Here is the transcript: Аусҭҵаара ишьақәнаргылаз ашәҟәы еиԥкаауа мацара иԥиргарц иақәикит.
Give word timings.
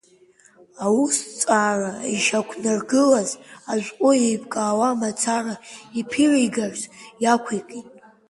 Аусҭҵаара 0.85 1.91
ишьақәнаргылаз 2.13 3.29
ашәҟәы 3.71 4.11
еиԥкаауа 4.27 4.99
мацара 4.99 5.55
иԥиргарц 5.99 6.81
иақәикит. 7.23 7.87